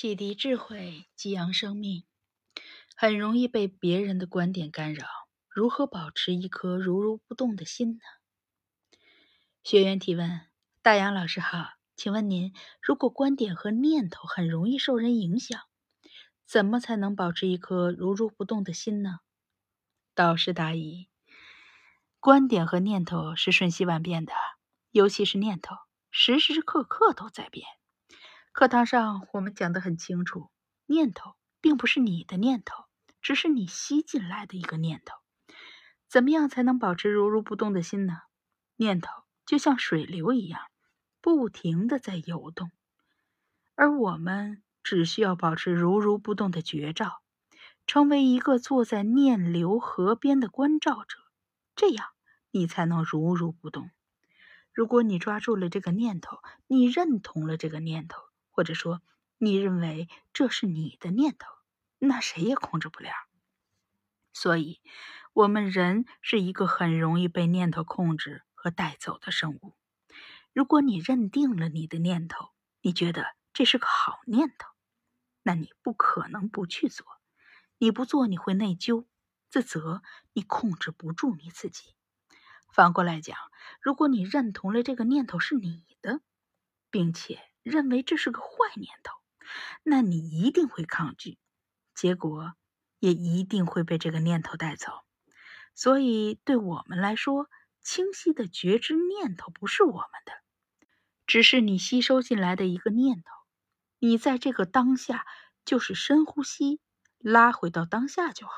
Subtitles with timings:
[0.00, 2.04] 启迪智慧，激扬生命，
[2.96, 5.06] 很容易被别人的观点干扰。
[5.46, 8.00] 如何保持一颗如如不动的心呢？
[9.62, 10.48] 学员提问：
[10.80, 15.60] 大杨老师好，请问您，如果观点和念头很容易受人影响，
[16.46, 19.18] 怎么才能保持一颗如如不动的心呢？
[20.14, 21.10] 导师答疑：
[22.18, 24.32] 观点和念头是瞬息万变的，
[24.92, 25.76] 尤其是念头，
[26.10, 27.66] 时时刻刻都在变。
[28.52, 30.50] 课堂上我们讲得很清楚，
[30.86, 32.84] 念头并不是你的念头，
[33.22, 35.16] 只是你吸进来的一个念头。
[36.08, 38.18] 怎么样才能保持如如不动的心呢？
[38.74, 39.10] 念头
[39.46, 40.62] 就像水流一样，
[41.20, 42.72] 不停的在游动，
[43.76, 47.22] 而我们只需要保持如如不动的绝招，
[47.86, 51.18] 成为一个坐在念流河边的观照者，
[51.76, 52.08] 这样
[52.50, 53.90] 你才能如如不动。
[54.74, 58.29] 如果你抓住了这个念头，你认同了这个念头。
[58.60, 59.00] 或者说，
[59.38, 61.50] 你认为这是你的念头，
[61.98, 63.10] 那谁也控制不了。
[64.34, 64.82] 所以，
[65.32, 69.78] 我们人是一个很容易被念头控制和带走的生物。
[70.52, 72.50] 如果你认定了你的念头，
[72.82, 74.68] 你觉得这是个好念头，
[75.42, 77.06] 那你不可能不去做。
[77.78, 79.06] 你不做，你会内疚、
[79.48, 80.02] 自责，
[80.34, 81.94] 你控制不住你自己。
[82.70, 83.38] 反过来讲，
[83.80, 86.20] 如果你认同了这个念头是你的，
[86.90, 87.46] 并且。
[87.70, 89.14] 认为这是个坏念头，
[89.82, 91.38] 那你一定会抗拒，
[91.94, 92.52] 结果
[92.98, 94.92] 也一定会被这个念头带走。
[95.74, 97.48] 所以，对我们来说，
[97.80, 100.32] 清晰的觉知念头不是我们的，
[101.26, 103.30] 只是你吸收进来的一个念头。
[103.98, 105.24] 你在这个当下
[105.64, 106.80] 就是深呼吸，
[107.18, 108.52] 拉回到当下就好，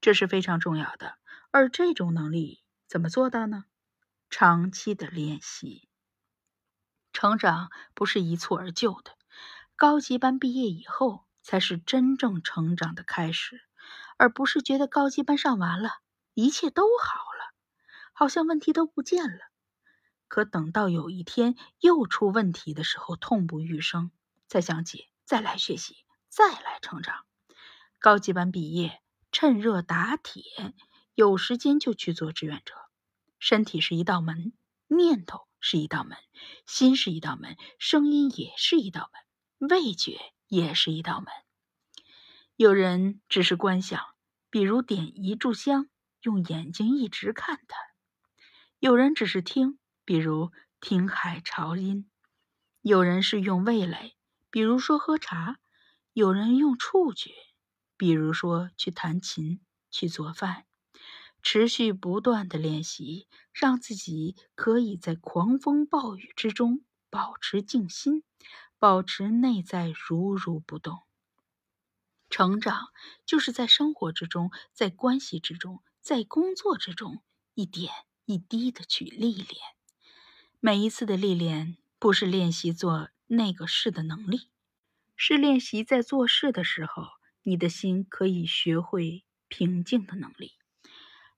[0.00, 1.18] 这是非常重要的。
[1.50, 3.64] 而这种能力怎么做到呢？
[4.30, 5.89] 长期的练习。
[7.12, 9.16] 成长不是一蹴而就的，
[9.76, 13.60] 高级班毕业以后才是真正成长的开始，
[14.16, 15.90] 而不是觉得高级班上完了，
[16.34, 17.54] 一切都好了，
[18.12, 19.50] 好像问题都不见了。
[20.28, 24.12] 可等到有一天又出问题的时候，痛不欲生，
[24.46, 25.96] 才想起再来学习，
[26.28, 27.24] 再来成长。
[27.98, 29.02] 高级班毕业，
[29.32, 30.44] 趁热打铁，
[31.14, 32.76] 有时间就去做志愿者。
[33.40, 34.52] 身体是一道门，
[34.86, 35.49] 念头。
[35.60, 36.16] 是一道门，
[36.66, 39.10] 心是一道门，声音也是一道
[39.58, 41.28] 门，味觉也是一道门。
[42.56, 44.00] 有人只是观想，
[44.50, 45.88] 比如点一炷香，
[46.22, 47.76] 用眼睛一直看它；
[48.78, 50.50] 有人只是听，比如
[50.80, 52.04] 听海潮音；
[52.80, 54.16] 有人是用味蕾，
[54.50, 55.56] 比如说喝茶；
[56.12, 57.32] 有人用触觉，
[57.96, 59.60] 比如说去弹琴、
[59.90, 60.66] 去做饭。
[61.42, 68.22] 持续不断的练习，让自己可以在狂风暴雨之中保持静心，
[68.78, 71.00] 保持内在如如不动。
[72.28, 72.88] 成长
[73.26, 77.22] 就是在生活之中，在关系之中，在工作之中，
[77.54, 77.92] 一点
[78.24, 79.56] 一滴的去历练。
[80.60, 84.50] 每一次的历练，不是练习做那个事的能力，
[85.16, 87.04] 是练习在做事的时候，
[87.42, 90.59] 你的心可以学会平静的能力。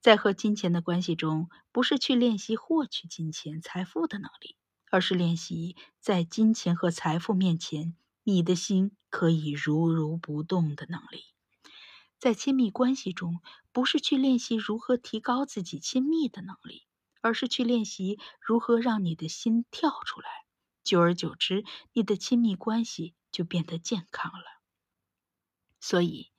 [0.00, 4.56] 在和金钱的关系中，不是去练习获取金钱、财富的能力，
[4.90, 7.94] 而是练习在金钱和财富面前，
[8.24, 11.24] 你的心可以如如不动的能力。
[12.18, 13.40] 在亲密关系中，
[13.72, 16.86] 不是去练习如何提高自己亲密的能力，
[17.20, 20.28] 而是去练习如何让你的心跳出来。
[20.82, 21.62] 久而久之，
[21.92, 24.62] 你的亲密关系就变得健康了。
[25.78, 26.30] 所以。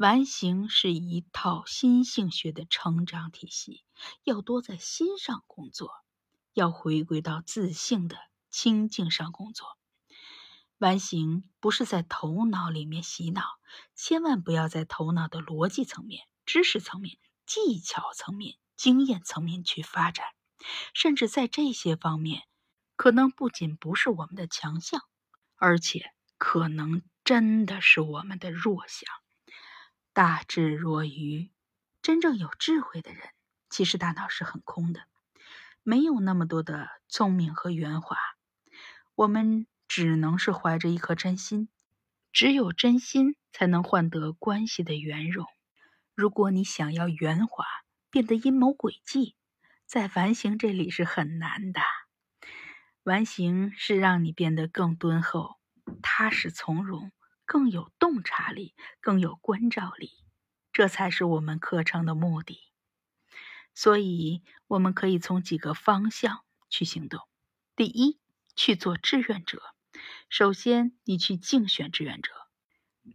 [0.00, 3.84] 完形是一套心性学的成长体系，
[4.24, 5.92] 要多在心上工作，
[6.54, 8.16] 要回归到自信的
[8.48, 9.76] 清净上工作。
[10.78, 13.42] 完形不是在头脑里面洗脑，
[13.94, 20.24] 千万不要在头脑的逻辑层面、知识层面、技巧层面、经验层面去发展，
[20.94, 22.44] 甚至在这些方面，
[22.96, 25.02] 可能不仅不是我们的强项，
[25.56, 29.06] 而且可能真的是我们的弱项。
[30.22, 31.50] 大智若愚，
[32.02, 33.30] 真正有智慧的人，
[33.70, 35.04] 其实大脑是很空的，
[35.82, 38.18] 没有那么多的聪明和圆滑。
[39.14, 41.70] 我们只能是怀着一颗真心，
[42.34, 45.46] 只有真心才能换得关系的圆融。
[46.14, 47.64] 如果你想要圆滑，
[48.10, 49.36] 变得阴谋诡计，
[49.86, 51.80] 在完形这里是很难的。
[53.04, 55.56] 完形是让你变得更敦厚、
[56.02, 57.10] 踏实、从容。
[57.50, 60.12] 更有洞察力，更有关照力，
[60.72, 62.60] 这才是我们课程的目的。
[63.74, 67.26] 所以，我们可以从几个方向去行动：
[67.74, 68.20] 第一，
[68.54, 69.74] 去做志愿者，
[70.28, 72.30] 首先，你去竞选志愿者，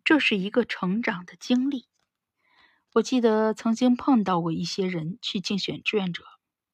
[0.04, 1.88] 这是一个成长的经历。
[2.96, 6.26] 我记得曾经碰到过一些人去竞选志愿者，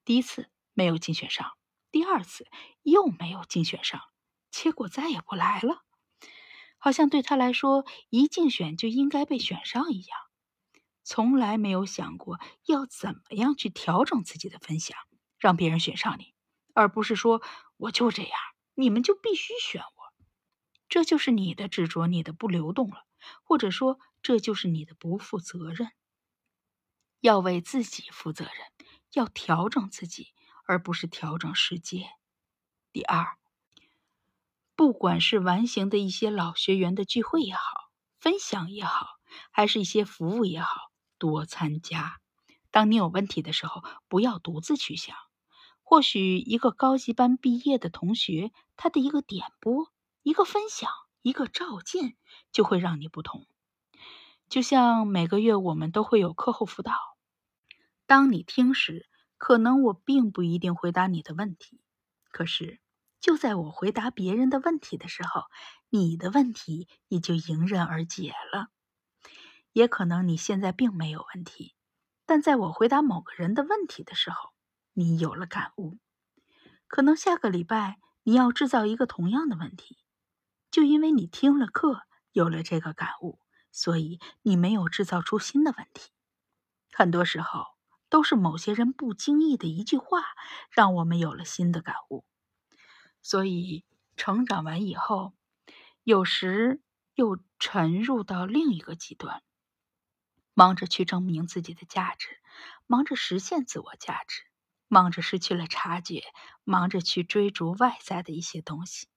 [0.04, 1.52] 第一次没有竞选上，
[1.92, 2.48] 第二次
[2.82, 4.02] 又没有竞选上，
[4.50, 5.84] 结果再也不来了。
[6.84, 10.18] 好像对他来说，一竞选就应该被选上一样，
[11.04, 14.98] 从来没有想过要怎么样去调整自己的分享，
[15.38, 16.34] 让别人选上你，
[16.74, 17.44] 而不是说
[17.78, 18.32] 我就这样，
[18.74, 20.26] 你们就必须选我。
[20.90, 23.06] 这就是你的执着，你的不流动了，
[23.44, 25.92] 或者说这就是你的不负责任。
[27.20, 30.34] 要为自己负责任，要调整自己，
[30.66, 32.10] 而不是调整世界。
[32.92, 33.38] 第二，
[34.82, 39.10] 不管是完形的一些老学员的聚会也好，分享也好，
[39.52, 40.90] 还是一些服务也好，
[41.20, 42.18] 多参加。
[42.72, 45.16] 当你有问题的时候，不要独自去想。
[45.84, 49.92] 或许一个高级班毕业的同学，他的一个点拨。
[50.24, 50.90] 一个分享，
[51.22, 52.18] 一个照见，
[52.52, 53.46] 就会让你不同。
[54.50, 56.94] 就像每个月我们都会有课后辅导，
[58.08, 59.08] 当你听时，
[59.38, 61.80] 可能我并不一定回答你的问题，
[62.32, 62.80] 可是
[63.22, 65.44] 就在我回答别人的问题的时候，
[65.90, 68.70] 你的问题也就迎刃而解了。
[69.74, 71.76] 也可能你现在并没有问题，
[72.26, 74.50] 但在我回答某个人的问题的时候，
[74.94, 76.00] 你有了感悟。
[76.88, 80.00] 可能下个礼拜你要制造一个同样的问题。
[80.72, 82.02] 就因为你听了课，
[82.32, 83.40] 有了这个感悟，
[83.72, 86.10] 所以你没有制造出新的问题。
[86.92, 87.66] 很多时候
[88.10, 90.24] 都是某些人不经意的一句话，
[90.72, 92.26] 让我们有了新的感悟。
[93.22, 93.86] 所以
[94.16, 95.34] 成长完以后，
[96.04, 96.82] 有时
[97.16, 99.44] 又沉入到另一个极端，
[100.54, 102.40] 忙着去证明自己的价值，
[102.88, 104.44] 忙着实现自我价值，
[104.88, 106.24] 忙着失去了察觉，
[106.64, 109.08] 忙着去追逐外在的一些东西，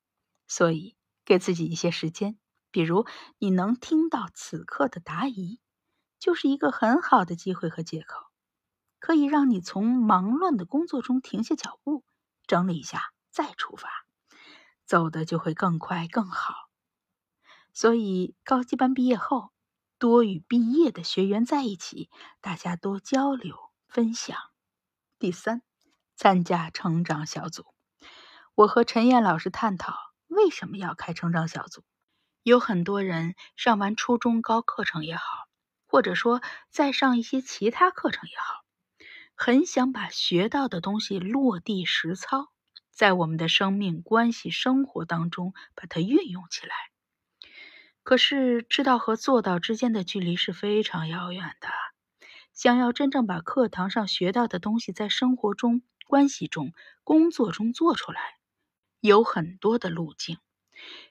[0.48, 0.96] 所以。
[1.26, 2.38] 给自己一些时间，
[2.70, 3.06] 比如
[3.38, 5.58] 你能听到此刻的答疑，
[6.18, 8.26] 就是一个很好的机会和借口，
[8.98, 12.04] 可以让你从忙乱的工作中停下脚步，
[12.46, 13.00] 整理一下
[13.34, 13.88] 再出发，
[14.86, 16.54] 走的就会更快更好。
[17.72, 19.52] 所以高级班毕业后，
[19.98, 22.08] 多与毕业的学员在一起，
[22.40, 23.58] 大家多交流
[23.88, 24.38] 分享。
[25.18, 25.62] 第三，
[26.14, 27.66] 参加成长小组，
[28.54, 29.96] 我和陈燕老师探讨。
[30.28, 31.82] 为什么要开成长小组？
[32.44, 35.24] 有很多人上完初中高课程也好，
[35.88, 36.40] 或者说
[36.70, 38.62] 再上一些其他课程也好，
[39.34, 42.52] 很想把学到的东西落地实操，
[42.94, 46.74] 在我们的生命关系生活当中把它运用起来。
[48.02, 51.68] 可是知道和做到之间的距离是非常遥远的。
[52.52, 58.20] 想要真正把课堂上学到的东西在生活中、关系中、工作中做出来。
[59.00, 60.38] 有很多的路径，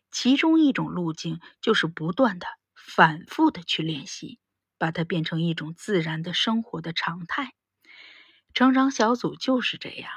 [0.09, 4.39] 其中一种路径就是不断的、反复的去练习，
[4.77, 7.53] 把它变成一种自然的生活的常态。
[8.53, 10.11] 成长小组就是这样，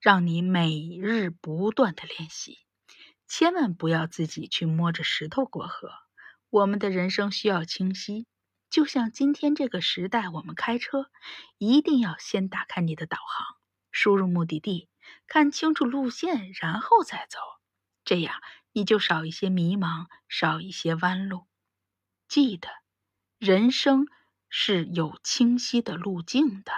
[0.00, 2.58] 让你每日不断的练习，
[3.28, 5.90] 千万不要自己去摸着石头过河。
[6.48, 8.26] 我们的人生需要清晰，
[8.70, 11.10] 就像今天这个时代，我们开车
[11.58, 13.58] 一定要先打开你的导航，
[13.92, 14.88] 输入目的地。
[15.26, 17.38] 看清楚路线，然后再走，
[18.04, 18.40] 这样
[18.72, 21.46] 你就少一些迷茫，少一些弯路。
[22.26, 22.68] 记得，
[23.38, 24.06] 人生
[24.48, 26.72] 是有清晰的路径的。